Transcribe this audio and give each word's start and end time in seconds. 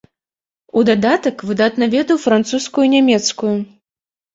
У 0.79 0.83
дадатак 0.87 1.45
выдатна 1.51 1.85
ведаў 1.95 2.23
французскую 2.27 2.83
і 2.91 2.95
нямецкую. 2.99 3.59